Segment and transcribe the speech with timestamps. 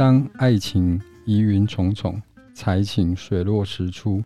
[0.00, 2.18] 当爱情疑云重重，
[2.54, 4.24] 才情水落石出。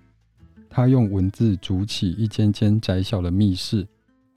[0.70, 3.84] 他用文字筑起一间间窄小的密室，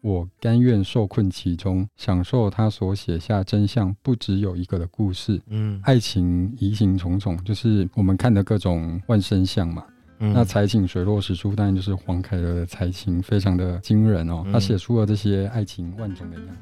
[0.01, 5.39] 我甘愿受困其中，享受他所写下真相不只有一个的故事。
[5.45, 9.85] 嗯，爱情疑云重重，就是我们看的各种万生相嘛。
[10.17, 16.53] 嗯、那才情水落石出，当然就是黄凯德的才情非常的惊人哦，他写出了这些爱情万种的样貌。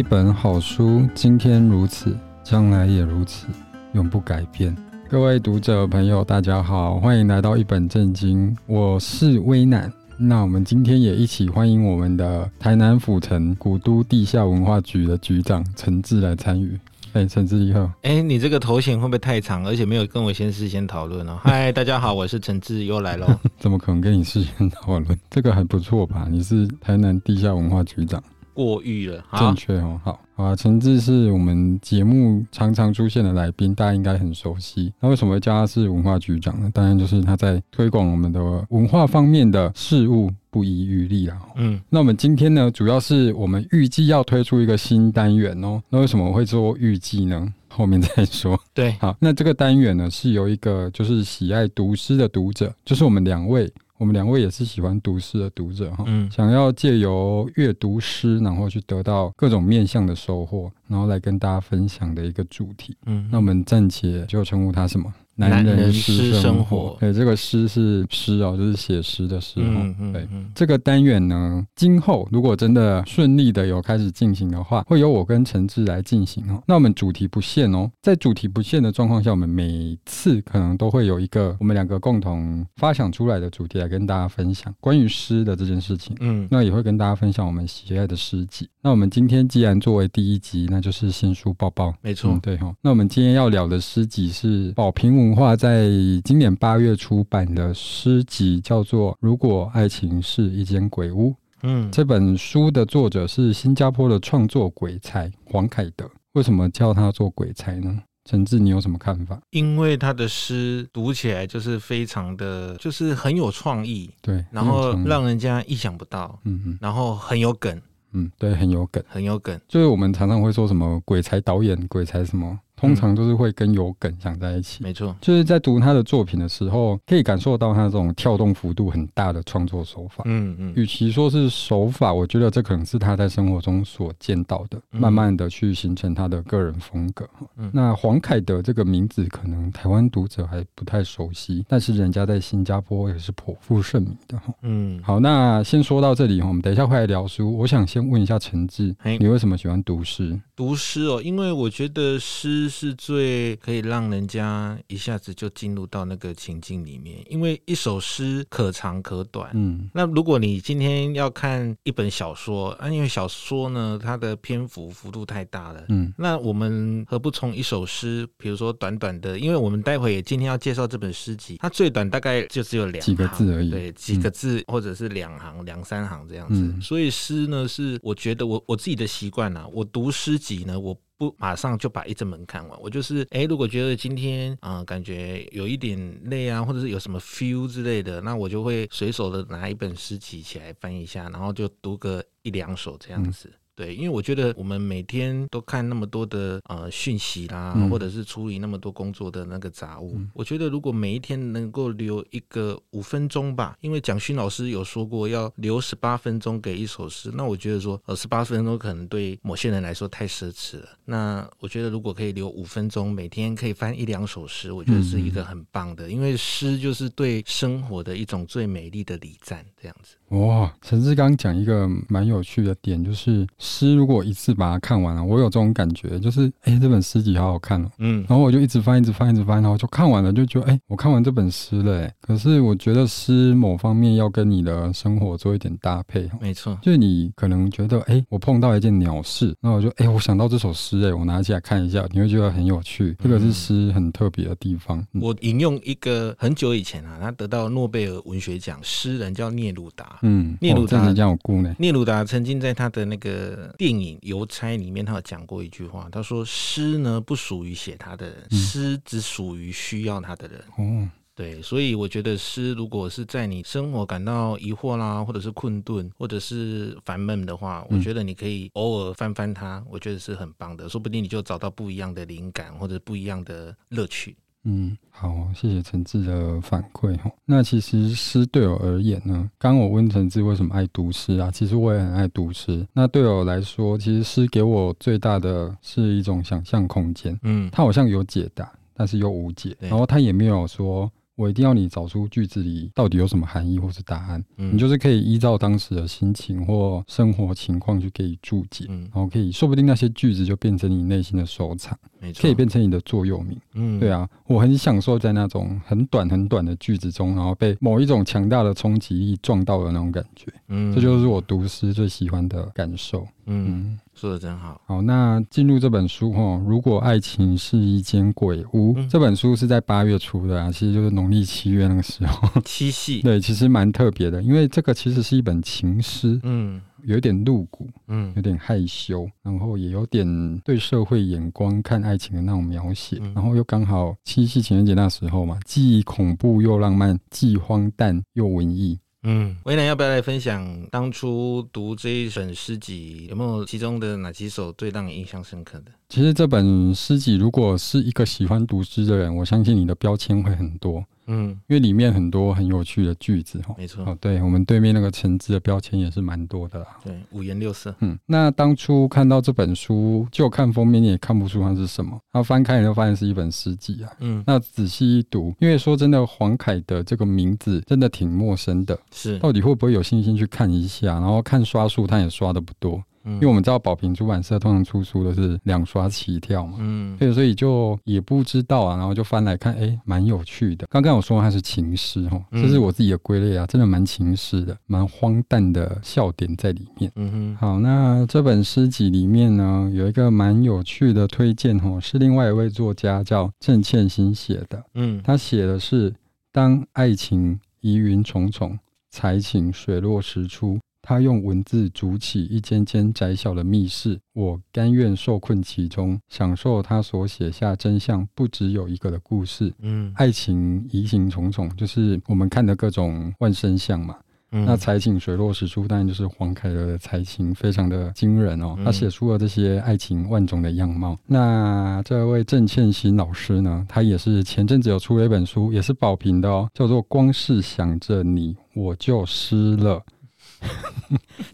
[0.00, 3.46] 一本好书，今天如此，将来也如此，
[3.92, 4.74] 永不改变。
[5.10, 9.92] 各位读者朋友，大家好，欢迎来到一本正经，我是威南。
[10.16, 16.80] 那我们今天也一起欢迎我们的台南府城古都地下文化局的局长陈志来参与。
[17.12, 17.80] 哎，陈志你好。
[18.00, 21.38] 哎、欸，你这个头衔会不会太长，而且没有跟我先事先讨论哦？
[21.44, 23.26] 嗨，大家好，我是陈志，又来喽。
[23.60, 25.18] 怎么可能跟你事先讨论？
[25.28, 26.26] 这个还不错吧？
[26.30, 28.22] 你是台南地下文化局长。
[28.60, 30.54] 过誉了，正确哦，好好啊。
[30.54, 34.92] 陈志是我们节目常常出现的来宾，大家应该很熟悉。
[35.00, 36.70] 那为什么会叫他是文化局长呢？
[36.74, 41.40] 当然就是他在推广我们的文化方面的事物不遗余力啦。
[41.56, 45.82] 嗯，那我们今天呢，主要是我们预计要推出一个新单元哦。
[45.88, 47.50] 那为什么会做预计呢？
[47.72, 48.60] 后面再说。
[48.74, 53.72] 对，好，那这个单元呢，是由一个就是喜爱读诗的读者，就是我们两位。
[54.00, 62.96] 我们两位也是喜欢读诗的读者哈，想要借由阅读诗，然后去得到各种面向的收获，然后来跟大家分享的一个主题。
[63.04, 65.12] 嗯，那我们暂且就称呼他什么？
[65.48, 69.64] 男人诗生活，对，这个诗是诗哦，就是写诗的诗哦。
[69.66, 76.62] 嗯嗯，对，这个单元呢，今后如果真的顺利的有开始进行的话，会由我跟陈志来进行哦。
[76.66, 86.14] 那我们主题不限哦，在主题不限的状况下，我们每次可能都会有一个我们两个共同发想出来的主题来跟大家分享关于诗的这件事情。
[86.20, 88.68] 嗯，那也会跟大家分享我们喜爱的诗集。
[88.82, 91.94] 那我们今天既然作为第一集，那就是新书报报。
[92.02, 92.74] 没错，对哈。
[92.82, 95.88] 那我们今天要聊的诗集是宝瓶文化在
[96.24, 101.30] 今年八月出版的诗集，叫做《如果爱情是一间鬼屋》。
[101.62, 106.10] 嗯，这本书的作者是新加坡的创作鬼才黄凯德。
[106.32, 107.98] 为什么叫他做鬼才呢？
[108.24, 109.40] 陈志，你有什么看法？
[109.50, 117.80] 因为他的诗读起来就是非常的，就是很有创意，对，然后让人家意想不到，嗯嗯，然后很有梗，
[118.12, 119.58] 嗯，对，很有梗，很有梗。
[119.66, 122.58] 就是我们常常会说什么鬼才导演、鬼才什么。
[122.80, 130.24] 通常都是会跟有梗想在一起，没错，就是在读他的作品的时候，可以感受到他这种跳动幅度很大的创作手法。
[130.24, 137.28] 嗯嗯，与其说是手法，我觉得这可能是他在生活中所见到的，慢慢的去形成他的个人风格。
[137.58, 144.40] 嗯，那黄凯德这个名字可能台湾读者还不太熟悉，但是人家在新加坡也是颇负盛名的。
[144.62, 147.58] 嗯，好，那先说到这里哈，我们等一下会来聊书。
[147.58, 150.40] 我想先问一下陈志，你为什么喜欢读诗？
[150.60, 152.68] 读诗哦，因为我觉得诗。
[152.80, 159.50] 是最可以让人家一下子就进入到那个情境里面，因为一首诗可长可短。
[159.52, 165.84] 嗯，那如果你今天要看一本小说啊，因为小说呢，它的篇幅幅度太大了。
[165.88, 176.60] 嗯，那我们何不从一首诗，比如说短短的，因为我们待会也今天要介绍这本诗集，它最短大概就只有两行，几个字而已，对，几个字、嗯、或者是两行、两三行这样子。
[176.60, 180.96] 嗯、所以诗呢，是我觉得我我自己的习惯啊，我读诗集呢，我。
[181.20, 193.50] 不马上就把一整本看完，我就是哎，如果觉得今天啊、呃、感觉有一点累啊，或者是有什么 feel 之类的，那我就会随手的拿一本诗集起来翻一下，然后就读个一两首这样子。
[193.52, 210.88] 嗯对，因为我觉得我们每天都看那么多的呃讯息啦，或者是处理那么多工作的那个杂物，嗯、我觉得如果每一天能够留一个五分钟吧，因为蒋勋老师有说过要留十八分钟给一首诗，那我觉得说呃十八分钟可能对某些人来说太奢侈了。
[211.06, 220.16] 那我觉得如果可以留五分钟，每天可以翻一两首诗，我觉得是一个很棒的，因为诗就是对生活的一种最美丽的礼赞，这样子。
[220.30, 223.46] 哇，陈志刚讲一个蛮有趣的点，就是。
[223.58, 232.14] 诗如果一次把它看完了，我有这种感觉，就是哎、欸，这本诗集好好看哦、喔，嗯，然后我就一直翻，一直翻，一直翻，然后就看完了，就觉得哎、欸，我看完这本诗了、欸。
[232.20, 244.98] 可是我觉得诗某方面要跟你的生活做一点搭配，没错，就是你可能觉得哎、欸，我碰到一件鸟事，那我就哎、欸，我想到这首诗，哎，我拿起来看一下，你会觉得很有趣，这个是诗很特别的地方。
[245.12, 251.74] 嗯、我引用一个很久以前啊，他得到诺贝尔文学奖诗人叫聂鲁达，嗯，聂鲁达这样有故呢。
[251.78, 261.08] 聂鲁达曾经在他的那个电影《邮差》里面，他有讲过一句话，他说：“诗呢不属于写它的人，诗只属于需要它的人。”哦。
[261.32, 274.36] 对，所以我觉得诗，如果是在你生活感到疑惑啦，或者是困顿，或者是烦闷的话，我觉得你可以偶尔翻翻它，我觉得是很棒的，说不定你就找到不一样的灵感或者不一样的乐趣。
[274.64, 277.30] 嗯，好，谢谢陈志的反馈哈。
[277.46, 282.86] 那其实诗对我而言呢，刚我问陈志为什么爱读诗啊，其实我也很爱读诗。
[282.92, 287.38] 那对我来说，其实诗给我最大的是一种想象空间。
[287.42, 291.10] 嗯，它好像有解答，但是又无解，然后它也没有说。
[291.40, 303.58] 我一定要你找出句子里到底有什么含义或是答案，嗯、你就是可以依照当时的心情或生活情况去给予注解，嗯、然后可以说不定那些句子就变成你内心的收藏，没错，可以变成你的座右铭。
[303.72, 310.52] 嗯，对啊，我很享受在那种很短很短的句子中，然后被某一种强大的冲击力撞到的那种感觉。
[310.68, 313.26] 嗯，这就是我读诗最喜欢的感受。
[313.46, 313.66] 嗯。
[313.70, 314.78] 嗯说的真好。
[314.84, 323.22] 好，那进入这本书哈，如果爱情是一间鬼屋，嗯、这本书是在八月初的啊，其实就是农历七月那个时候，七夕。
[323.24, 338.98] 对，其实蛮特别的，因为这个其实是一本情诗，嗯，有一点露骨，嗯，有点害羞，然后也有点对社会眼光看爱情的那种描写，嗯、然后又刚好七夕情人节那时候嘛，既恐怖又浪漫，既荒诞又文艺。
[339.22, 345.92] 嗯，维南要不要来分享当初读这一本诗集，有没有其中的哪几首最让你印象深刻的？
[346.08, 351.04] 其实这本诗集，如果是一个喜欢读诗的人，我相信你的标签会很多。
[351.30, 354.04] 嗯，因为里面很多很有趣的句子哈，没错。
[354.04, 356.86] 哦，对，我们对面那个橙子的标签也是蛮多的啦。
[357.04, 357.94] 对，五颜六色。
[358.00, 364.10] 嗯，那当初看到这本书，就看封面你也看不出它是什么，然后翻开你就发现是一本诗集啊。
[364.18, 368.98] 嗯，那仔细一读，因为说真的，黄凯的这个名字真的挺陌生的。
[369.12, 371.12] 是，到底会不会有信心去看一下？
[371.14, 373.02] 然后看刷数，他也刷的不多。
[373.24, 380.86] 因为我们知道宝瓶出版社通常出书都是两刷起跳嘛，嗯，对，所以就也不知道啊，然后就翻来看，哎，蛮有趣的。
[380.90, 387.12] 刚刚我说它是情诗哈，这是我自己的归类啊，真的蛮情诗的，蛮荒诞的笑点在里面。
[387.16, 394.82] 嗯哼，好，那这本诗集里面呢，有一个蛮有趣的推荐哈，是另外一位作家叫郑倩欣写的。
[394.94, 396.14] 嗯，他写的是
[396.52, 398.78] 当爱情疑云重重，
[399.10, 400.78] 才情水落石出。
[401.02, 409.72] 他用文字筑起一间间窄小的密室，我甘愿受困其中，享受他所写下真相不只有一个的故事。
[409.80, 414.16] 嗯，爱情疑情重重，就是我们看的各种万生相嘛。
[414.52, 418.76] 嗯，那才情水落石出，当然就是黄凯的才情非常的惊人哦。
[418.84, 421.16] 他写出了这些爱情万种的样貌。
[421.24, 429.98] 那这位郑倩欣老师呢，他也是前阵子有出了一本书，也是宝瓶的哦，叫做《光是想着你我就湿了》。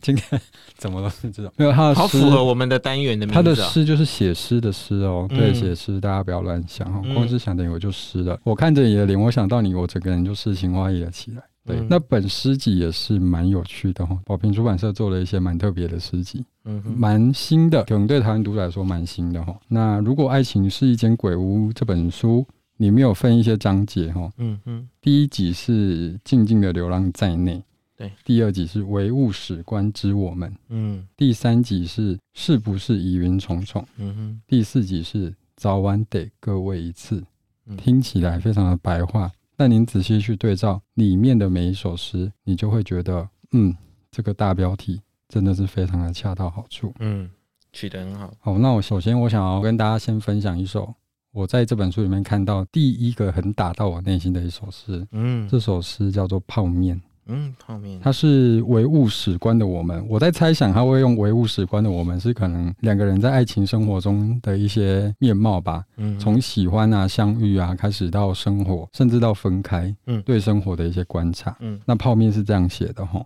[0.03, 0.41] 今天
[0.77, 1.11] 怎么了？
[1.11, 3.35] 是这种没有他的诗，好符合我们的单元的名字。
[3.35, 7.03] 他的诗就是写诗的诗哦，对，写诗，大家不要乱想哦。
[7.15, 11.43] 光是想着你我就湿了，我看着你的脸，我想到你，我整个人就诗情画意了起来。
[11.65, 14.17] 对，那本诗集也是蛮有趣的哈。
[14.25, 19.53] 宝瓶出版社做了一些蛮特别的诗集，嗯，蛮新的，可能对台湾读者来说蛮新的哈。
[19.67, 27.61] 那如果爱情是一间鬼屋，这本书里面有分一些章节哈，嗯嗯，第一集是静静的流浪在内。
[27.97, 37.25] 对，第二集是唯物史观之我们，嗯，第三集是是不是疑云重重，嗯哼，第四集是早晚得各位一次，
[37.65, 43.75] 嗯、听起来非常的白话，但您仔细去对照里面的每一首诗，你就会觉得，嗯，
[44.11, 47.31] 这个大标题真的是非常的恰到好处，嗯，
[47.73, 48.31] 取得很好。
[48.41, 50.95] 好，那我首先我想要跟大家先分享一首
[51.33, 56.95] 我在这本书里面看到第一个很打到我内心的一首诗，嗯，这首诗叫做《泡面》。
[57.29, 60.07] 嗯，泡面，它是唯物史观的我们。
[60.09, 65.85] 我在猜想，他会用唯物史观的我们，是可能两个人在爱情生活中的一些面貌吧。
[65.97, 69.95] 嗯，从喜欢啊、相遇啊，开始到生活，甚至到分开。
[70.07, 71.57] 嗯，对生活的一些观察。
[71.61, 73.25] 嗯，那泡面是这样写的哈：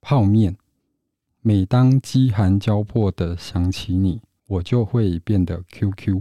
[0.00, 0.56] 泡面，
[1.42, 6.20] 每当饥寒交迫的想起你，我就会变得 QQ，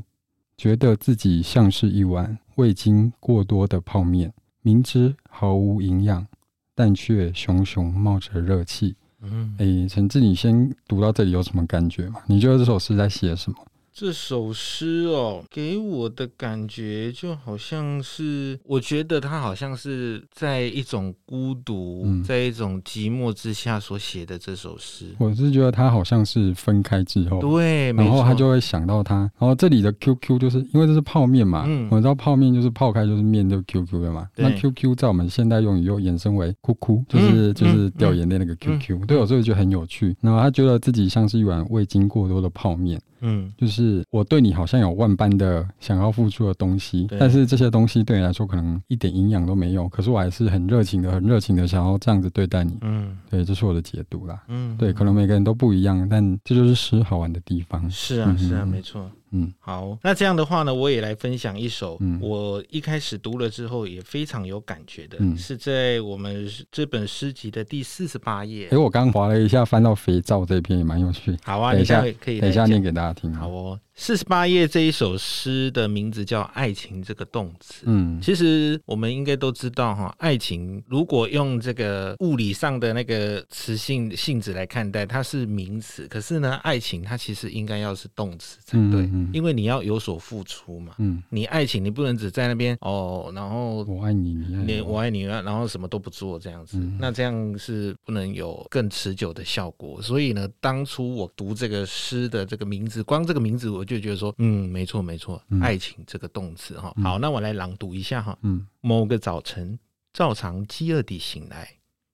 [0.58, 6.28] 觉得自己像是一碗未经过多的泡面，明知毫无营养。
[6.76, 12.22] 但却熊熊冒着热气，嗯，哎，陈志，你先读到这里有什么感觉吗？
[12.28, 13.58] 你觉得这首诗在写什么？
[13.96, 25.14] 这首诗哦，给我的感觉就好像是，我觉得他好像是在一种孤独，嗯、在一种寂寞之下所写的这首诗。
[25.20, 29.30] 我是觉得他好像是分开之后，对，然后他就会想到他。
[29.38, 34.28] 然后这里的 QQ 就是因为这是泡面嘛，嗯，我知道泡面就是泡开就是面就 QQ 的嘛。
[34.36, 39.04] 那 QQ 在我们现代用语又衍生为哭哭，就是、嗯、就是掉眼泪那个 QQ。
[39.04, 40.16] 嗯、对，我所以觉得很有趣。
[40.20, 43.00] 然后他觉得自己像是一碗未经过多的泡面。
[43.26, 52.78] 嗯，就是我对你好像有万般的想要付出的东西，但是这些东西对你来说可能一点营养都没有，可是我还是很热情的、很热情的想要这样子对待你。
[52.82, 54.42] 嗯，对，这是我的解读啦。
[54.48, 57.90] 嗯，对，可能每个人都不一样，但这就是诗好玩的地方。
[57.90, 59.10] 是啊，是啊，没错。
[59.34, 68.70] 嗯，好，那这样的话呢，我也来分享一首，嗯我一开始读了之后也非常有感觉的，嗯、是在我们这本诗集的第四十八页。
[68.72, 71.36] 哎，我刚划了一下，翻到肥皂这篇也蛮有趣。
[71.44, 73.34] 好啊，等一下可以，等一下念给大家听。
[73.34, 73.80] 好哦。
[73.96, 77.84] 四十八页这一首诗的名字叫“爱情”这个动词。
[77.86, 86.08] 嗯，其实我们应该都知道哈，爱情如果用这个物理上的那个词性性质来看待，它是名词。
[86.08, 90.96] 可是呢，爱情它其实应该要是动词才对，嗯嗯、因为你要有所付出嘛。
[90.98, 100.02] 嗯，你爱情你不能只在那边哦，然后我爱你，你爱你，我爱你，然后什么都不做这样子，嗯、那这样是不能有更持久的效果。
[100.02, 103.83] 所以呢，当初我读这个诗的这个名字，光这个名字我。
[103.84, 109.78] 我就觉得说，嗯，没错，没错，嗯、爱情这个动词哈，好，那我来朗读一下哈，嗯，某个早晨，
[110.14, 111.70] 照常饥饿地醒来，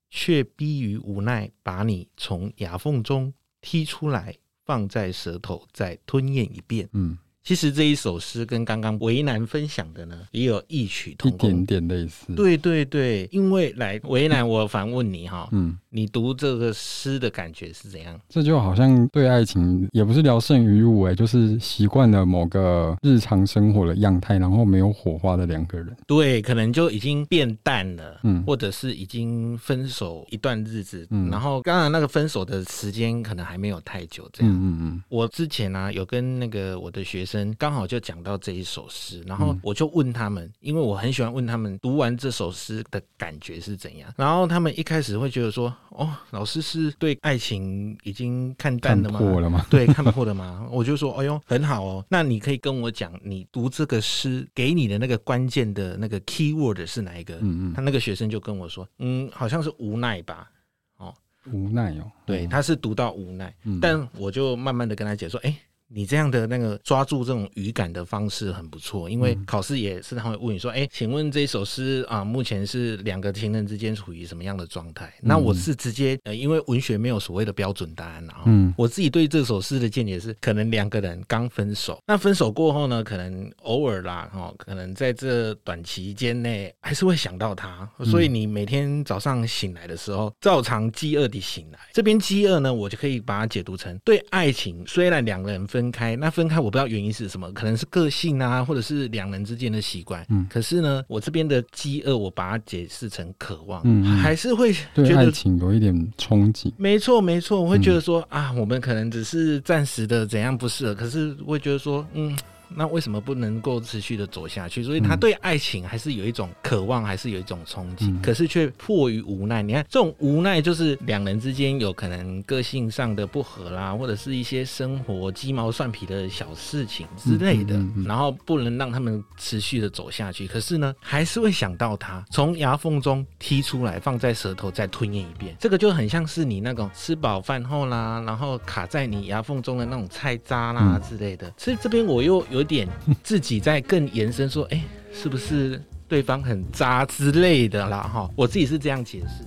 [0.09, 4.35] 却逼于无奈，把你从牙缝中踢出来，
[4.65, 7.15] 放在舌头，再吞咽一遍，嗯。
[7.43, 12.33] 其实这一首诗跟刚刚为难分享的呢，也有异曲同工，一点点类似。
[12.35, 18.19] 对对对，因为来为难，我反问你哈，嗯，你读这个诗的感觉是怎样？
[18.29, 35.03] 这就好像对爱情也不是聊胜于无，哎，就是习惯了某个日常生活的样态，然后没有火花的两个人，对，可能就已经变淡了，嗯，或者是已经分手一段日子，嗯，然后刚刚那个分手的时间可能还没有太久，这样，嗯嗯嗯。
[35.09, 37.53] 我之前呢、啊、有跟那个我的学生。
[37.59, 44.11] 刚好就讲到这一首诗，然后我就问他们，因为我很喜欢问他们读完这首诗的感觉是怎样。
[44.17, 49.19] 然后他们一开始会觉得说：“哦，老师是对爱情已经看淡了吗？
[49.19, 49.65] 看破了吗？
[49.69, 60.49] 对，看破了吗？” 我就说：“哎呦，很好哦，那你可以跟我讲，你读这个诗给你的那个关键的那个 key word 是哪一个？”嗯嗯，他那个学生就跟我说：“嗯，好像是无奈吧。”
[60.97, 61.13] 哦，
[61.51, 65.55] 无奈哦，对，他是读到无奈，嗯、但我就慢慢的跟他解说：“哎。”
[65.91, 91.79] 你这样的那个抓住这种语感的方式很不错，因为考试也是他会问你说：“哎，请问这首诗啊，目前是两个情人之间处于什么样的状态？”那我是直接呃，因为文学没有所谓的标准答案，然后嗯，我自己对这首诗的见解是，可能两个人刚分手，那分手过后呢，可能偶尔啦，哦，可能在这短期间内还是会想到他，所以你每天早上醒来的时候，照常饥饿地醒来。
[91.93, 95.78] 这边饥饿呢，我就可以把它解读成对爱情，虽然两个人分。
[95.79, 100.25] 分开，那分开我不知道原因是什么，可能是个性啊，或者是两人之间的习惯。
[100.27, 106.69] 嗯，可是呢，我这边的饥饿，我把它解释成渴望，嗯，还是会觉得对爱情有一点憧憬。
[106.75, 112.37] 没错，没错，我会觉得说、嗯、啊，我们可能只是暂时的怎样不适合，可是我会觉得说，嗯。
[112.75, 114.83] 那为什么不能够持续的走下去？
[114.83, 119.61] 所以他对爱情还是有一种渴望，还是有一种憧憬，嗯、可是却迫于无奈。
[119.61, 130.47] 你看这种无奈，就是两人之间有可能个性上的不合啦，或者是一些生活鸡毛蒜皮的小事情之类的，嗯嗯嗯、然后不能让他们持续的走下去。
[130.47, 135.55] 可是呢，还是会想到他，从牙缝中踢出来，放在舌头再吞咽一遍。
[135.59, 141.47] 这个就很像是你那种吃饱饭后啦，然后卡在你牙缝中的那种菜渣啦之类的。
[141.47, 142.58] 嗯、所以这边我又有。
[142.59, 142.85] 有点
[143.23, 148.03] 自己在更延伸说，哎，是不是对方很渣之类的啦？
[148.03, 149.45] 哈，我自己是这样解释。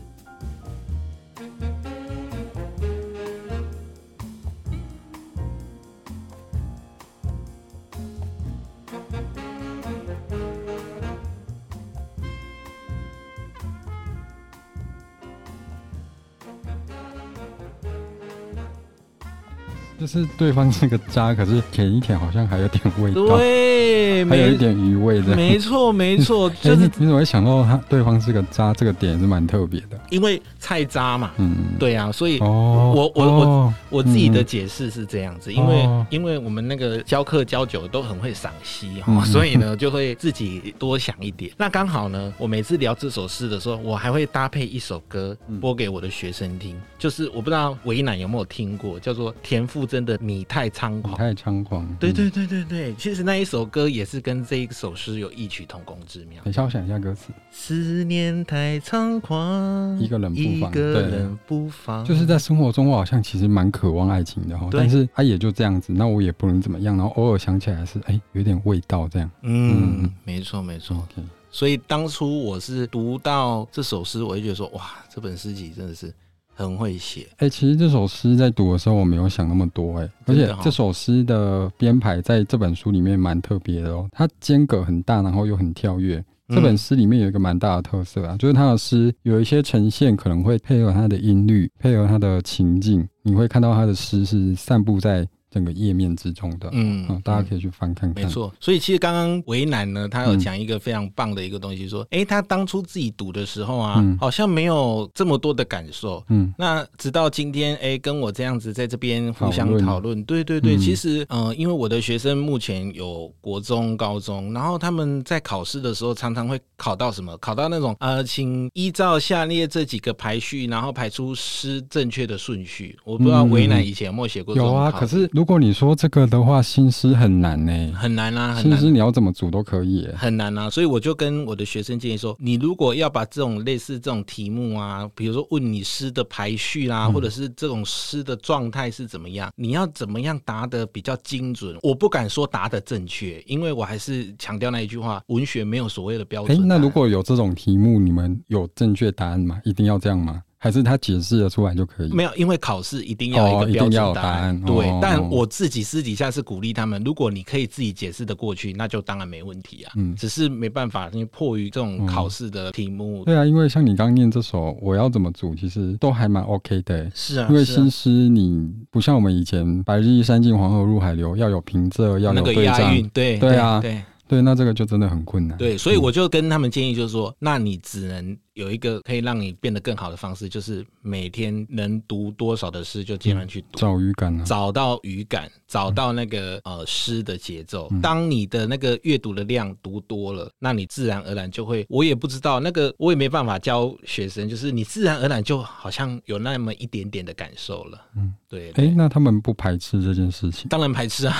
[20.02, 25.36] 就是对方是个渣，可是舔一舔好像还有点味道，对，还有一点余味的。
[25.36, 28.74] 没错，没错， 就是你怎么会想到他对方是个渣？
[28.74, 41.50] 这个点是蛮特别的，因为菜渣嘛，嗯，对啊，所以哦，我我我我自己的解释是这样子，因为因为我们那个教课教久都很会赏析哈，所以呢就会自己多想一点。
[41.58, 51.14] 那刚好呢，我每次聊这首诗的时候，我还会搭配一首歌播给我的学生听，就是我不知道维南有没有听过，叫做田馥甄的《你太猖狂》。
[51.18, 56.40] 太猖狂，对对对对对，其实那一首歌也是跟这一首诗有异曲同工之妙。
[56.44, 60.32] 等一下，我想一下歌词：思念太猖狂，一个人
[60.70, 62.04] 一个人不妨。
[62.04, 69.30] 就是在生活中，我好像其实蛮渴望爱情的哈，但是他也就这样子，那我也不能怎么样，然后偶尔想起来是哎，有点味道这样。
[69.42, 71.06] 嗯，没错没错。
[71.50, 76.12] 所以当初我是读到这首诗，我就觉得说，哇，这本诗集真的是。
[76.54, 86.22] 很会写，哎、欸，其实这首诗在读的时候我没有想那么多、欸，哎，而且这首诗的编排在这本书里面蛮特别的哦，它间隔很大，然后又很跳跃。
[86.54, 95.26] 这本诗里面有一个蛮大的特色啊，就是他的诗有一些呈现可能会配合他的音律，配合他的情境，你会看到他的诗是散布在。
[95.52, 98.24] 整个页面之中的，嗯，嗯，大家可以去翻看看。
[98.24, 117.36] 没错，所以其实刚刚为难呢，他有讲一个非常棒的一个东西，说，哎、他当初自己读的时候啊，嗯、好像没有这么多的感受，嗯，那直到今天，哎、欸，跟我这样子在这边互相讨论，论对对对，嗯、其实，嗯、呃，因为我的学生目前有国中、高中，然后他们在考试的时候常常会考到什么？
[117.36, 122.98] 考到那种，呃，请依照下列这几个排序，然后排出诗正确的顺序。
[123.04, 124.72] 我不知道为难以前有没有写过这种、嗯？
[124.72, 125.28] 有啊，可是。
[125.42, 128.78] 如果你说这个的话，心思很难呢、欸，很难啊，很难。
[128.78, 130.70] 新诗你要怎么组都可以、欸，很难啊。
[130.70, 141.76] 所以我就跟我的学生建议说，你如果要把这种类似这种题目啊，比如说问你诗的排序啦、或者是这种诗的状态是怎么样，你要怎么样答得比较精准？
[141.82, 146.68] 我不敢说答得正确，因为我还是强调那一句话，文学没有所谓的标准。
[146.68, 149.60] 那如果有这种题目，你们有正确答案吗？
[149.64, 150.40] 一定要这样吗？
[150.62, 152.12] 还是他解释的出来就可以？
[152.14, 154.62] 没有，因为考试一定要一个标准答案。
[154.62, 159.92] 对，但我自己私底下是鼓励他们，如果你可以自己解释的过去，那就当然没问题啊。
[159.96, 163.24] 嗯，只是没办法，因为迫于这种考试的题目。
[163.24, 167.10] 对啊，因为像你刚念这首，我要怎么组，其实都还蛮 OK 的。
[167.12, 173.08] 是啊，因为新诗你不像我们以前“白日依山尽，黄河入海流”，要有平仄，要有对仗。
[173.12, 175.58] 对对啊，对对，那这个就真的很困难。
[175.58, 178.36] 对，所以我就跟他们建议，就是说，那你只能。
[178.54, 187.90] 有一个可以让你变得更好的方式，就是每天能读多少的诗就尽量去读，找语感啊，找到语感，找到那个呃诗的节奏。
[188.02, 197.98] 当你的那个阅读的量读多了，那你自然而然就会，我也不知道那个，我也没办法教学生，就是你自然而然就好像有那么一点点的感受了。
[198.16, 198.70] 嗯，对。
[198.72, 200.68] 哎，那他们不排斥这件事情？
[200.68, 201.34] 当然排斥啊！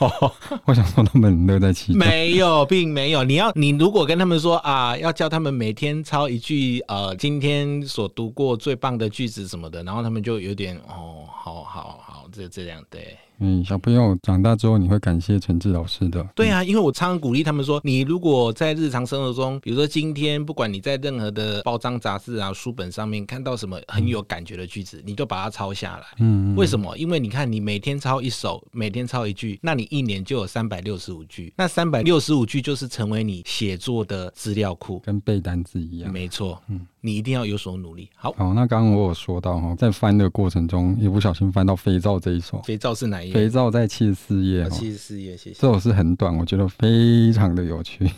[0.64, 1.98] 我想说他们乐在其中。
[1.98, 3.22] 没有，并没有。
[3.22, 6.53] 你要你如果跟他们说啊，要教他们每天抄一句。
[6.54, 11.13] 句呃，今天所读过最棒的句子什么的，然后他们就有点哦，
[11.44, 13.14] 好好好，这这样对。
[13.38, 16.26] 嗯，小朋友长大之后，你会感谢陈志老师的。
[16.34, 26.06] 对啊，因为我常常鼓励他们说，你如果在日常生活中，比如说今天，不管你在任何的报章杂志啊、书本上面看到什么很有感觉的句子，嗯、你就把它抄下来。
[26.20, 26.96] 嗯，为什么？
[26.96, 31.52] 因为你看，你每天抄一首，每天抄一句，那你一年就有三百六十五句。
[31.58, 36.10] 那三百六十五句就是成为你写作的资料库，跟背单词一样。
[36.10, 38.08] 没错，嗯，你一定要有所努力。
[38.14, 42.62] 好，好，那刚刚我有说到哈，在翻的过程中，一不小心翻到《肥皂》这一首。
[42.62, 43.30] 肥皂是哪一？
[43.30, 45.60] 肥皂在七十四页，七十四页，谢谢。
[45.60, 48.10] 这首是很短，我觉得非常的有趣。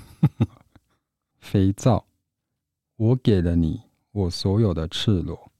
[1.41, 2.05] 肥皂，
[2.97, 3.81] 我给了你
[4.13, 5.51] 我所有的赤裸，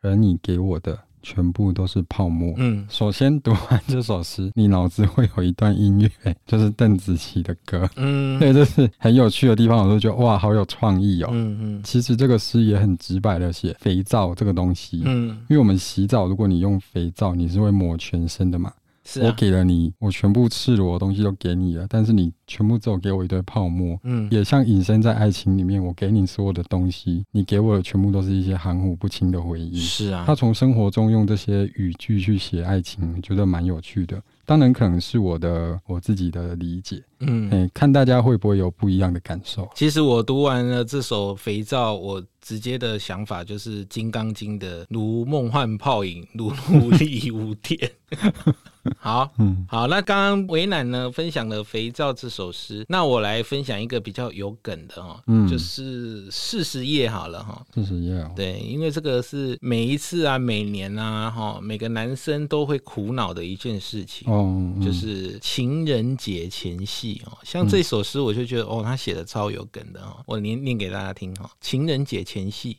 [0.00, 0.98] 而你给我的。
[1.24, 2.54] 全部都是泡沫。
[2.58, 7.90] 嗯，首先读完这首诗， 你脑子会有一段音乐， 就是邓紫棋的歌。
[7.96, 9.78] 嗯， 对，这是很有趣的地方。
[9.78, 11.30] 我都觉得哇，好有创意哦。
[11.32, 15.02] 嗯嗯，其实这个诗也很直白的写肥皂这个东西。
[15.04, 18.70] 嗯，因为我们洗澡，如果你用肥皂，你是会抹全身的嘛。
[19.04, 23.98] 是啊，我给了你，我全部赤裸的东西都给你了，但是你全部只有给我一堆泡沫。
[24.02, 29.78] 嗯，也像隐身在爱情里面，我给你所有的东西，你给我的全部都是一些含糊不清的回忆。
[29.78, 34.20] 是啊，他从生活中用这些语句去写爱情，觉得蛮有趣的。
[34.46, 37.02] 当然，可能是我的我自己的理解。
[37.20, 39.66] 嗯，欸，看大家会不会有不一样的感受。
[39.74, 47.90] 其实我读完了这首《肥皂》，我直接的想法就是《金刚经》的“如梦幻泡影，如露亦无电”。
[48.98, 64.44] 好，嗯，好，那刚刚为难呢分享了《肥皂》这首诗，那我来分享一个比较有梗的哦，嗯，就是四十页好了哈，四十页哦，对，因为这个是每一次啊，每年啊，哈，每个男生都会苦恼的一件事情哦，
[64.76, 72.78] 嗯、就是情人节前夕哦，像这首诗，我就觉得、嗯、哦，他写的超有梗的哦，我念念给大家听哈，情人节前夕，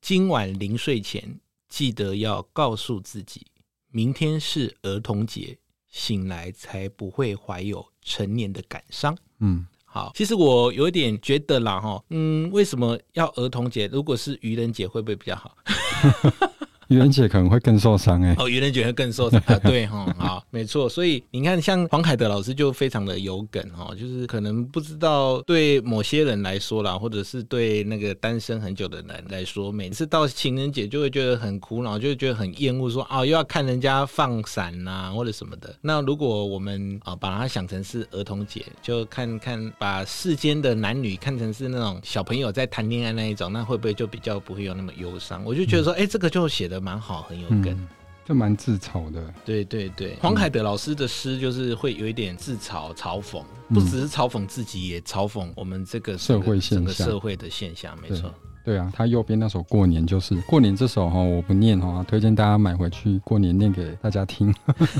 [0.00, 3.46] 今晚临睡前记得要告诉自己。
[3.88, 9.16] 明天是儿童节，醒来才不会怀有成年的感伤。
[9.40, 13.86] 嗯，好，其实我有一点觉得啦，哈，嗯，为什么要儿童节？
[13.88, 15.56] 如果是愚人节，会不会比较好？
[16.92, 35.74] 愚人节可能会更受伤哎，哦，愚人节会更受伤啊，对哈，好，没错，所以你看，像黄凯德老师就非常的有梗哈，就是可能不知道对某些人来说啦，或者是对那个单身很久的人来说，每次到情人节就会觉得很苦恼，就会觉得很厌恶，说啊又要看人家放闪呐或者什么的。
[35.80, 45.42] 那如果我们啊把它想成是儿童节，就看看把世间的男女看成是那种小朋友在谈恋爱那一种，那会不会就比较不会有那么忧伤？
[45.44, 46.81] 我就觉得说，哎、这个就写的。
[46.82, 47.88] 蛮好，很有梗，
[48.24, 49.32] 就蛮自嘲的。
[49.44, 57.96] 对对对，黄凯德老师的诗就是会有一点自嘲、嘲讽，不只是嘲讽自己，也嘲讽我们这个社会现象、社会的现象。
[58.02, 64.52] 没错，对啊，他右边那首《过年》就是《过年》这首哈，我不念哈，推荐大家买回去过年念给大家听。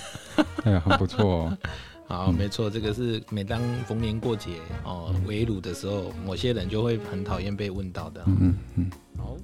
[0.64, 1.58] 哎呀，很不错哦。
[2.08, 4.50] 好，没错，这个是每当逢年过节
[4.84, 8.22] 哦围炉的时候，某些人就会很讨厌被问到的。
[8.26, 9.36] 嗯嗯嗯，好。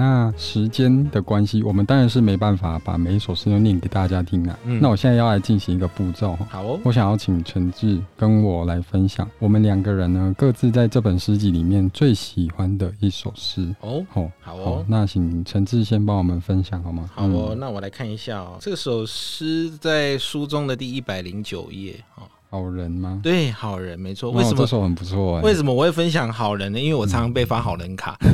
[0.00, 4.58] 那时间的关系，我们当然是没办法把每一首诗都念给大家听啊。
[4.64, 6.34] 嗯、那我现在要来进行一个步骤。
[6.48, 13.76] 好哦，我想要请陈志跟我来分享，我们两个人呢各自在这本诗集里面最喜欢的一首诗。
[13.82, 14.86] 哦，好，好哦。
[14.88, 17.04] 那请陈志先帮我们分享好吗？
[17.14, 18.56] 好哦，嗯、那我来看一下哦。
[18.58, 22.02] 这首诗在书中的第一百零九页。
[22.14, 23.20] 哦，好人吗？
[23.22, 24.30] 对，好人，没错。
[24.30, 25.42] 为什么、哦、这首很不错、欸？
[25.42, 26.80] 为什么我会分享好人呢？
[26.80, 28.18] 因为我常常被发好人卡。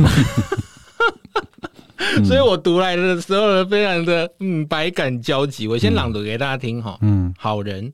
[2.24, 5.68] 所以我读来的时候呢，非常的嗯百感交集。
[5.68, 6.98] 我先朗读给大家听哈。
[7.02, 7.92] 嗯，好人，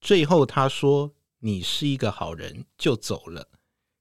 [0.00, 3.46] 最后他说你是一个好人，就走了。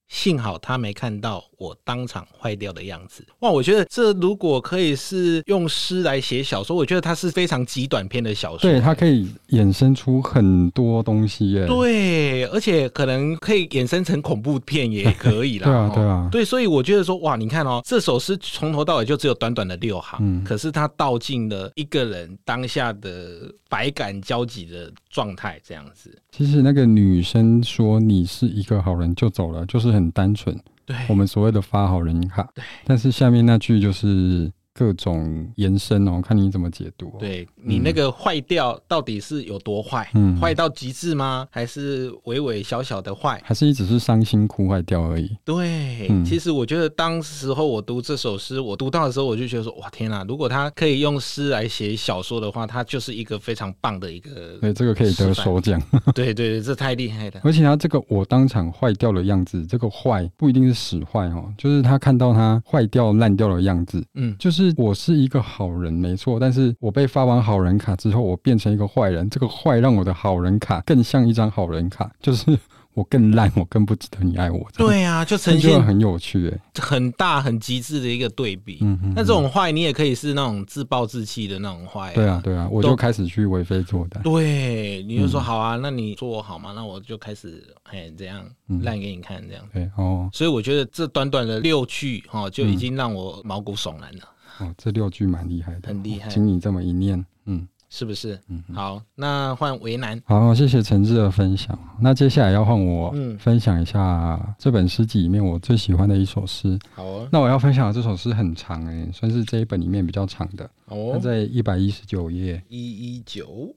[0.07, 3.23] 幸好他没看到我当场坏掉的样子。
[3.39, 8.61] 哇，我觉得这如果可以是用诗来写小说，我觉得它是非常极短篇的小说。
[8.61, 11.67] 对，它可以衍生出很多东西耶。
[11.67, 15.65] 对，而且可能可以衍生成恐怖片也 可以啦。
[15.65, 16.29] 对啊，对啊。
[16.31, 26.17] 对，所以我觉得说，哇，你看哦，这首诗从头到尾就只有短短的六行，嗯，可是它道尽了一个人当下的百感交集的状态，这样子。
[26.31, 30.57] 其实那个女生说你是一个好人就走了，就是很单纯。
[30.89, 32.41] 对，我们所谓的发好人卡。
[32.55, 34.51] 对，但是下面那句就是。
[34.79, 37.13] 各种延伸哦，看你怎么解读。
[37.19, 40.09] 对，你那个坏掉到底是有多坏？
[40.13, 41.45] 嗯，坏到极致吗？
[41.51, 43.41] 还是微微小小的坏？
[43.43, 45.35] 还是你只是伤心哭坏掉而已？
[45.43, 50.23] 对，嗯、其实我觉得当时候我读这首诗，我读到的时候我就觉得说，哇，天哪！
[50.23, 54.57] 如果他可以用诗来写小说的话，他就是一个非常棒的一个。
[54.61, 55.77] 对，这个可以得首奖。
[56.15, 57.41] 对对对，这太厉害了。
[57.43, 64.68] 而且他这个我当场坏掉的样子，这个坏不一定是使坏哦，就是他看到他坏掉烂掉的样子，嗯，就是。
[64.77, 69.29] 我是一个好人，没错，但是我被发完好人卡之后，我变成一个坏人。
[69.29, 72.57] 这个坏让我的好人卡更像一张好人卡， 就是
[72.95, 74.67] 我更烂，我更不值得你爱我。
[74.75, 78.79] 对啊，就呈现很有趣，哎，很大很极致的一个对比。
[78.81, 79.13] 嗯嗯。
[79.15, 82.13] 那这种坏，你也可以是那种自暴自弃的那种坏。
[82.13, 84.21] 对啊，对啊，我就开始去为非作歹。
[84.23, 86.73] 对，你就说好啊，那你做我好吗？
[86.75, 88.43] 那我就开始哎这样
[88.81, 89.63] 烂给你看，这样。
[89.71, 90.29] 对哦。
[90.33, 94.27] 所以我觉得这短短的六句哈，就已经让我毛骨悚然了。
[94.59, 96.29] 哦，这六句蛮厉害的，很厉害。
[96.29, 98.39] 经你这么一念，嗯，是不是？
[98.47, 100.21] 嗯，好，那换为难。
[100.25, 101.77] 好，谢谢诚志的分享。
[101.99, 106.77] 那接下来要换我分享一下这本诗集里面我最喜欢的一首诗。
[106.93, 107.29] 好哦。
[107.31, 110.69] 那我要分享的这首诗很长诶，算是这一本里面比较长的。
[110.85, 111.11] 哦。
[111.13, 112.61] 它在一百一十九页。
[112.67, 113.73] 一一九。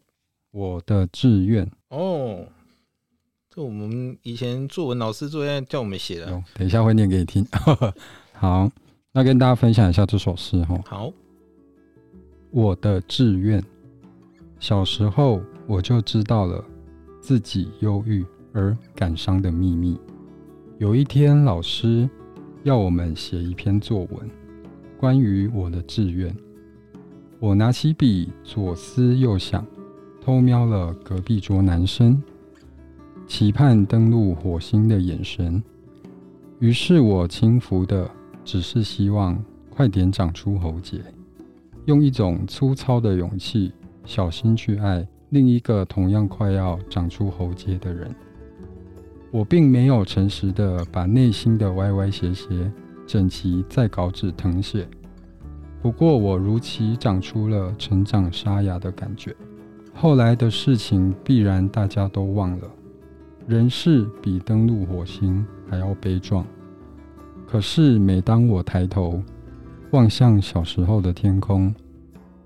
[0.51, 1.71] 我的志愿。
[1.88, 2.45] 哦。
[3.55, 6.27] 这我们以前作文老师作业叫我们写的。
[6.55, 7.47] 等一下会念给你听。
[8.35, 8.71] 好。
[9.14, 10.81] 那跟大家分享一下这首诗哈。
[10.87, 11.12] 好，
[12.51, 13.62] 我的志愿，
[14.59, 16.64] 小时候我就知道了
[17.20, 20.01] 自己忧郁而感伤的秘密。
[20.79, 22.09] 有一天，老师
[22.62, 24.31] 要我们写一篇作文，
[24.96, 26.35] 关于我的志愿。
[27.38, 29.62] 我拿起笔，左思右想，
[30.22, 32.22] 偷瞄了隔壁桌男生，
[33.27, 35.62] 期盼登陆火星的眼神。
[36.61, 38.11] 于是我轻浮的，
[38.44, 41.00] 只是希望快点长出喉结，
[41.87, 43.72] 用一种粗糙的勇气，
[44.05, 48.14] 小心去爱另一个同样快要长出喉结的人。
[49.31, 52.70] 我并没有诚实的把内心的歪歪斜斜
[53.07, 54.87] 整齐在稿纸誊写。
[55.81, 59.35] 不过，我如期长出了成长沙哑的感觉。
[59.94, 62.70] 后来的事情必然大家都忘了，
[63.46, 66.46] 人事比登陆火星还要悲壮。
[67.52, 69.22] 可是，每当我抬头
[69.90, 71.72] 望向小时候的天空，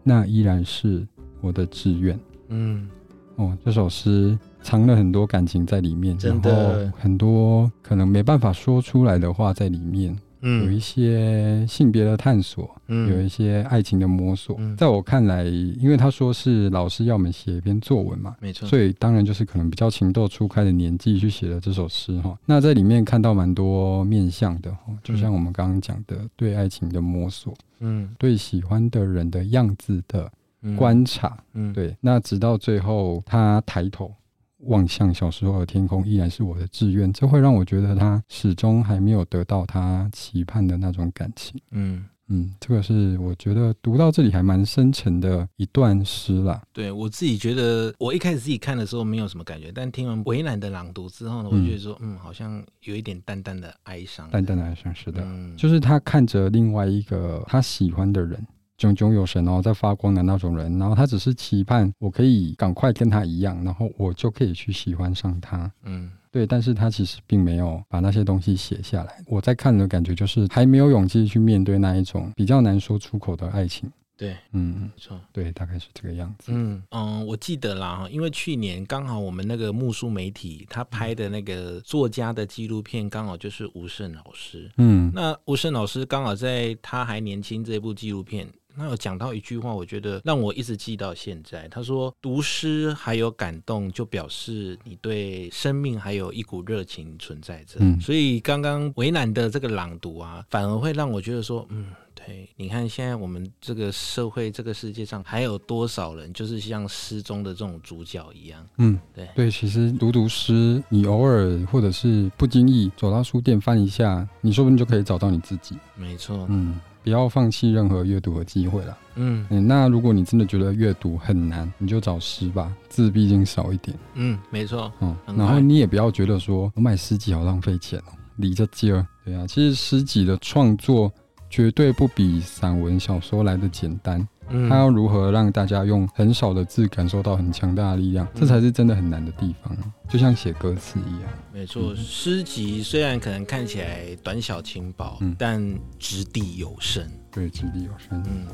[0.03, 1.07] 那依然是
[1.41, 2.19] 我的志愿。
[2.49, 2.89] 嗯，
[3.37, 6.51] 哦，这首诗藏了很多感情在里面，然后
[6.99, 10.13] 很多可能没办法说出来的话在里面。
[10.49, 14.55] 嗯，有一些性别的探索，嗯，有一些爱情的摸索。
[14.61, 22.39] 嗯，在我看来，因为他说是老师要我们写一篇作文嘛，没错，所以当然就是可能比较情窦初开的年纪去写了这首诗哈。
[22.47, 30.31] 那在里面看到蛮多面向的，就像我们刚刚讲的，对爱情的摸索，嗯，对喜欢的人的样子的
[30.77, 31.97] 观察，嗯，对。
[32.01, 34.15] 那直到最后，他抬头。
[34.61, 37.13] 望向小时候的天空，依然是我的志愿。
[37.13, 41.61] 这会让我觉得他始终还没有得到他期盼的那种感情。
[41.71, 46.61] 嗯嗯，这个是我觉得读到这里还蛮深沉的一段诗啦。
[46.73, 54.29] 对，我自己觉得，我一开始自己看的时候没有什么感觉，但听完为难的朗读之后呢，我觉得说，嗯，好像有一点淡淡的哀伤。
[54.31, 58.45] 淡淡的哀伤，是的，嗯，就是他看着另外一个他喜欢的人。
[58.79, 65.71] 炯炯有神然后，在发光的那种人，然后他只是期盼我可以赶快跟他一样，然后我就可以去喜欢上他。
[65.85, 69.23] 嗯，对，但是他其实并没有把那些东西写下来。
[69.27, 73.91] 我在看的感觉就是还没有勇气去面对那一种比较难说出口的爱情。
[74.19, 76.51] 对，嗯，没错，对，大概是这个样子。
[76.51, 84.71] 嗯嗯，我记得啦，因为去年刚好我们那个木书媒体他拍的那个作家的纪录片，刚好就是吴胜老师。
[84.79, 88.49] 嗯，那吴胜老师刚好在他还年轻这部纪录片。
[88.79, 91.67] 那有讲到一句话，我觉得让我一直记到现在。
[91.69, 97.79] 他说：“读诗还有感动，就表示你对生命还有一股热情存在着。
[97.81, 115.77] 嗯”所以刚刚为难的这个朗读啊，反而会让我觉得说：“嗯，对，你看现在我们这个社会、这个世界上还有多少人，就是像诗中的这种主角一样。”嗯，对对，其实读读诗，你偶尔或者是不经意走到书店翻一下，你说不定就可以找到你自己。
[115.97, 116.79] 没错，嗯。
[117.07, 118.99] 不要放弃任何阅读的机会了。
[119.15, 123.97] 嗯，嗯，那如果你真的觉得阅读很难，你就找诗吧，字毕竟少一点。
[124.15, 124.93] 嗯，没错。
[124.99, 129.07] 嗯，然后你也不要觉得说我买诗集好浪费钱哦，离着近儿。
[129.25, 131.09] 对啊，其实诗集的创作
[131.49, 134.27] 绝对不比散文小说来的简单。
[134.49, 139.77] 嗯，他要如何让大家用很少的字感受到很强大的力量，这才是真的很难的地方。
[140.09, 141.31] 就像写歌词一样。
[141.53, 145.61] 没错，诗集虽然可能看起来短小轻薄，嗯，但
[145.99, 147.05] 掷地有声。
[147.31, 148.23] 对，掷地有声。
[148.25, 148.47] 嗯。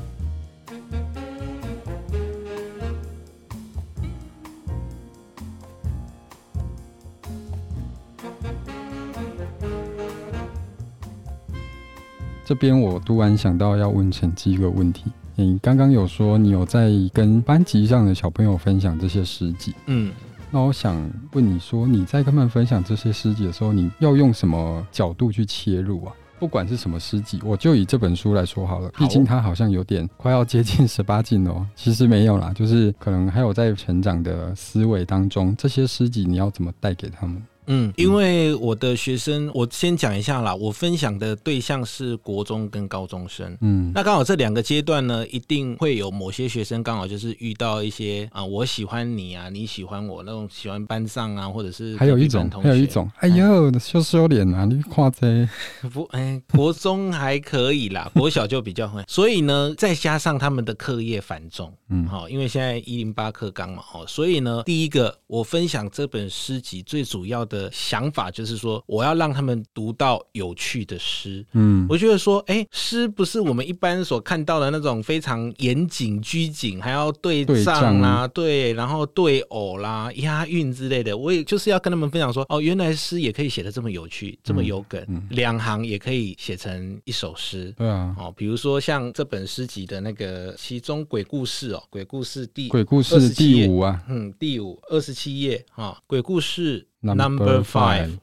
[12.45, 15.05] 这边我突然想到要问成基一个问题。
[15.35, 20.13] 你刚刚有说你有在跟班级上的小朋友分享这些诗集，嗯，
[20.51, 20.95] 那我想
[21.31, 26.13] 问你说，你在跟他们分享这些诗集的时候，你要用什么角度去切入啊？
[26.39, 31.65] 不管是什么诗集，我就以这本书来说好了，毕竟它好像有点快要接近十八禁哦。
[31.73, 37.41] 其实没有啦，就是可能还有在成长的思维当中，这些诗集你要怎么带给他们？
[37.67, 40.53] 嗯，因为我的学生，我先讲一下啦。
[40.53, 43.57] 我分享的对象是国中跟高中生。
[43.61, 55.47] 嗯，那刚好这两个阶段呢，一定会有某些学生刚好就是遇到一些啊，我喜欢你啊，你喜欢我那种喜欢班上啊，或者是还有一种，还有一种，哎呦，羞羞脸啊，你夸这
[55.93, 56.03] 不？
[56.11, 59.03] 哎，国中还可以啦， 国小就比较会。
[59.07, 67.52] 所以呢，再加上他们的课业繁重，嗯，好，因为现在一零八课纲嘛，哦，所以呢，第一个我分享这本诗集最主要的。
[67.53, 71.45] 的想法就是说，我要让他们读到有趣的诗。
[71.51, 81.15] 嗯，我觉得说，哎，诗不是我们一般所看到的那种非常严谨拘谨，还要对仗啦，对，然后对偶啦、押韵之类的。
[81.15, 87.71] 我也就是要跟他们分享说，哦，原来诗也可以写的这么有趣，这么有梗，两行也可以写成一首诗。
[87.77, 96.87] 对啊，哦，比如说像这本诗集的那个其中鬼故事哦，鬼故事第鬼故事第五啊，嗯，第五二十七页啊，鬼故事。
[97.03, 98.17] Number five，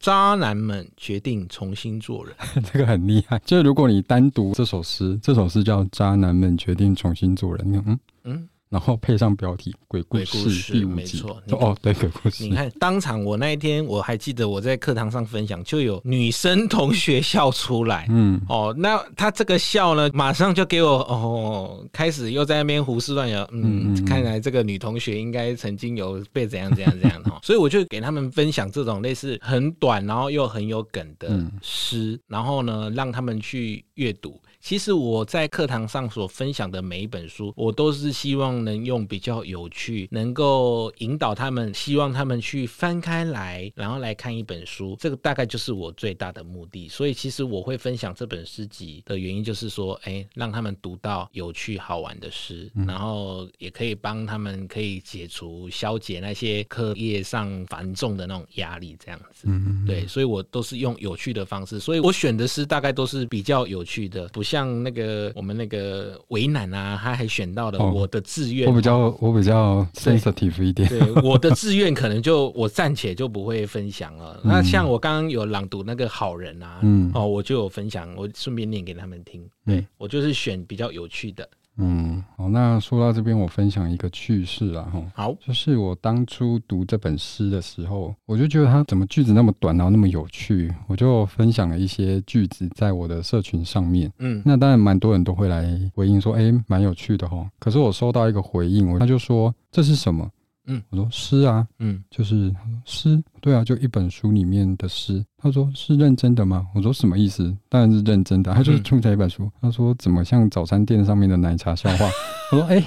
[0.00, 2.34] 渣男们决定重新做人，
[2.72, 3.38] 这个很厉害。
[3.44, 8.48] 就是如果你单读这首诗，这首诗叫《渣男们决定重新做人》，你看，嗯嗯。
[8.72, 11.42] 然后配上标题《鬼故事》第五集，没错。
[11.50, 12.42] 哦，对，鬼故事。
[12.42, 18.06] 你看，当场我那一天我还记得我在课堂上分享，就有女生同学笑出来。
[18.08, 23.46] 嗯，哦，那她这个笑呢，马上就给我哦，开始又在那边胡思乱想。
[23.52, 27.38] 嗯，嗯，看来这个女同学应该曾经有被怎样怎样怎样哈。
[27.44, 31.28] 所以我就给他们分享这种类似很短，然后又很有梗的
[31.60, 34.40] 诗，嗯、然后呢，让他们去阅读。
[34.60, 44.96] 其实我在课堂上所分享的每一本书，我都是希望能用比较有趣，能够引导他们，希望他们去翻开来，然后来看一本书。
[44.98, 46.88] 这个大概就是我最大的目的。
[46.88, 59.44] 所以其实我会分享这本诗集的原因，就是说，哎，让他们读到有趣好玩的诗，然后也可以帮他们可以解除、消解那些课业上繁重的那种压力，这样子。
[59.44, 70.88] 嗯，对，所以我都是用有趣的方式，所以我选的诗大概都是比较有趣的，不像那个我们那个为难啊，他还选到了我的志我比较我比较 sensitive 一点。
[70.88, 74.40] 对，对我的志愿可能就我暂且就不会分享了。
[74.44, 79.42] 嗯、那像我刚刚有朗读那个好人啊，嗯，哦，我就有分享，我顺便念给他们听。
[79.66, 81.48] 对、嗯、我就是选比较有趣的。
[81.78, 100.30] 嗯，好，那说到这边，我分享一个趣事啊，哈，好，就是我当初读这本诗的时候，我就觉得它怎么句子那么短，然后那么有趣，我就分享了一些句子在我的社群上面，嗯，那当然蛮多人都会来回应说，哎、欸，蛮有趣的哈，可是我收到一个回应，我他就说这是什么？
[100.66, 105.24] 嗯，我说诗啊，嗯，就是诗，对啊，就一本书里面的诗。
[105.36, 106.66] 他说是认真的吗？
[106.74, 107.56] 我说什么意思？
[107.68, 108.52] 当然是认真的。
[108.54, 109.50] 他就是出在一本书。
[109.60, 112.08] 他说怎么像早餐店上面的奶茶笑话？
[112.52, 112.76] 我说哎。
[112.76, 112.84] 欸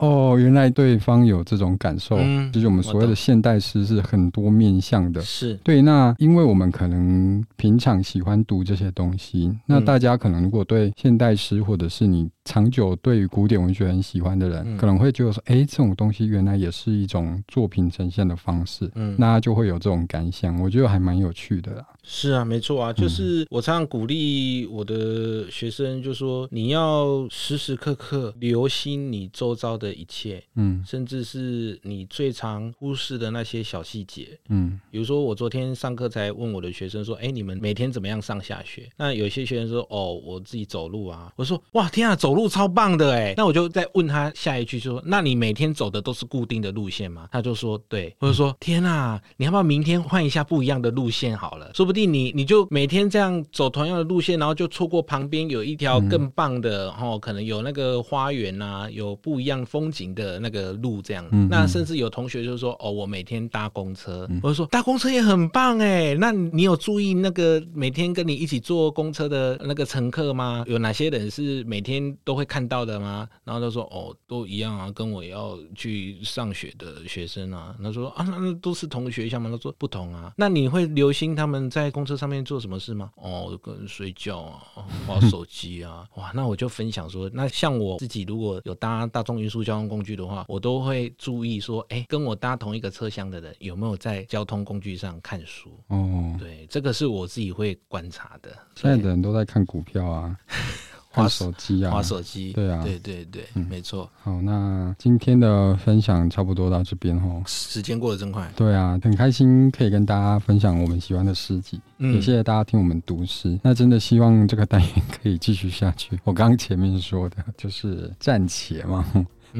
[0.00, 5.54] 哦，原来对方有这种感受，嗯、就是我们所谓的现代诗是很多面向的，是。
[5.62, 5.82] 对。
[5.82, 21.84] 那因为我们可能平常喜欢读这些东西，嗯、那大家可能如果对现代诗或者是你长久对于古典文学很喜欢的人，嗯、可能会觉得说，哎，这种东西原来也是一种作品呈现的方式，嗯，那就会有这种感想，我觉得还蛮有趣的啦。
[22.12, 38.90] 是啊，没错啊，就是我常常鼓励我的学生，就说你要时时刻刻留心你周遭的一切，嗯，甚至是你最常忽视的那些小细节，嗯，比如说我昨天上课才问我的学生说，哎，你们每天怎么样上下学？
[38.96, 41.32] 那有些学生说，哦，我自己走路啊。
[41.36, 43.34] 我说，哇，天啊，走路超棒的哎。
[43.36, 47.28] 那我就再问他下一句，就说，那你每天走的都是固定的路线吗？
[47.30, 48.12] 他就说，对。
[48.18, 51.70] 或者说，天啊，你要不要明天换一下不一样的路线好了？
[51.72, 51.99] 说不定。
[52.06, 61.26] 你你就每天这样走同样的路线，然后就错过旁边有一条更棒的，然后、嗯、可能有那个花园啊，有不一样风景的那个路这样。
[61.32, 64.26] 嗯、那甚至有同学就说：“哦，我每天搭公车。
[64.30, 70.64] 嗯”我就说：“搭公车也很棒哎，那你有注意那个每天跟你一起坐公车的那个乘客吗？
[70.66, 83.12] 有哪些人是每天都会看到的吗？”然后他说：“哦，都一样啊，跟我要去上学的学生啊。”他说：“啊，那都是同学校吗？”他说：“不同啊。”那你会留心他们在公车上面做什么事吗？
[83.14, 84.58] 哦，跟人睡觉啊，
[85.06, 95.70] 玩手机啊，哇，那我就分享说，那像我自己如果有搭大众运输交通工具的话，我都会注意说，哎，跟我搭同一个车厢的人有没有在交通工具上看书？
[95.86, 98.50] 哦，对，这个是我自己会观察的。
[98.74, 100.36] 现在的人都在看股票啊。
[101.12, 104.08] 滑手机啊，划手机，对啊，对对对，嗯，没错。
[104.22, 107.42] 好，那今天的分享差不多到这边哦。
[107.46, 108.48] 时间过得真快。
[108.54, 113.58] 对啊，很开心可以跟大家分享我们喜欢的诗集，嗯，也谢谢大家听我们读诗。
[113.62, 116.18] 那真的希望这个单元可以继续下去。
[116.22, 119.04] 我刚刚前面说的就是暂且嘛，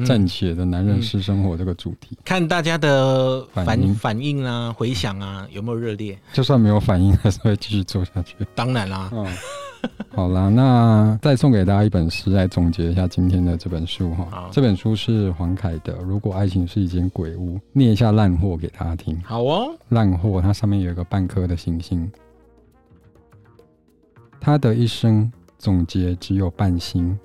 [0.05, 6.17] 暂且的男人私生活这个主题，看大家的反反应啊，回响啊，有没有热烈？
[6.31, 8.37] 就算没有反应，还是会继续做下去。
[8.55, 9.09] 当然啦。
[9.11, 9.27] 嗯。
[10.13, 14.49] 好啦，那再送给大家一本诗来总结一下今天的这本书哈。
[14.51, 19.19] 这本书是黄凯的《如果爱情是一间鬼屋》，念一下烂货给大家听。
[19.23, 22.09] 好哦，烂货，它上面有一个半颗的星星。
[24.39, 27.17] 他的一生总结只有半星，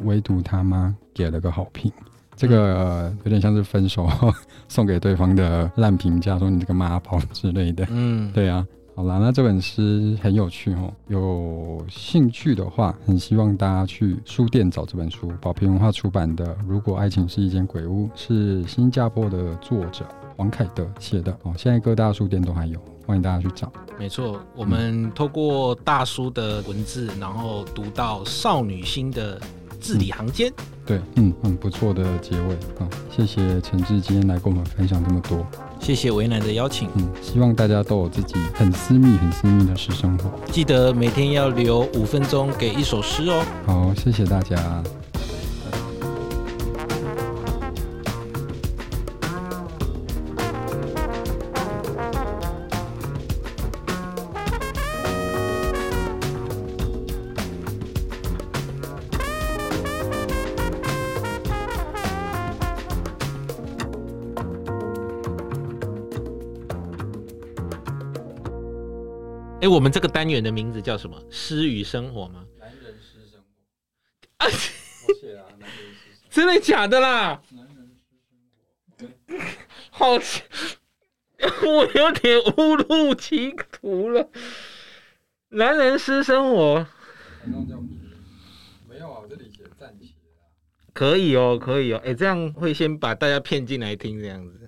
[0.00, 1.90] 唯独他妈给了个好评。
[2.36, 4.08] 这个、呃、有点像是分手
[4.68, 7.86] 送给对方的烂评价，说你这个妈宝之类的。
[7.90, 8.66] 嗯，对啊。
[8.96, 10.92] 好啦，那这本诗很有趣哦。
[11.08, 21.52] 有兴趣的话，很希望大家去书店找这本书，宝瓶文化出版的《如果爱情是一间鬼屋》，是新加坡的作者黄凯德写的哦。
[21.58, 23.72] 现在各大书店都还有，欢迎大家去找。
[23.98, 29.40] 没错，我们透过大叔的文字，然后读到少女心的
[29.80, 30.52] 字里行间。
[30.86, 32.86] 对，嗯，很不错的结尾啊！
[33.10, 35.44] 谢谢陈志今天来跟我们分享这么多。
[35.84, 36.88] 谢谢为难的邀请。
[36.94, 40.30] 嗯，希望大家都有自己很私密、很私密的私生活。
[40.50, 43.44] 记得每天要留五分钟给一首诗哦。
[43.66, 44.82] 好，谢谢大家。
[69.74, 71.20] 我们这个单元的名字叫什么？
[71.30, 72.44] 诗与生活吗？
[72.60, 73.46] 男人诗生活。
[74.36, 76.30] 啊，我写啊，男人诗生活。
[76.30, 77.42] 真的假的啦？
[77.50, 79.44] 男人诗生活。
[79.90, 80.12] 好，
[81.66, 84.30] 我有点误入歧途了。
[85.48, 86.86] 男人诗生活。
[88.88, 90.14] 没有啊，我这里写暂写。
[90.92, 92.00] 可以哦，可以哦。
[92.04, 94.60] 哎，这样会先把大家骗进来听这样子。